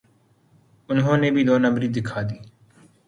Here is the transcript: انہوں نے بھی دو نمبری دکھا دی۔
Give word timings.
انہوں 0.89 1.17
نے 1.17 1.29
بھی 1.31 1.43
دو 1.43 1.55
نمبری 1.57 1.87
دکھا 1.95 2.21
دی۔ 2.29 2.37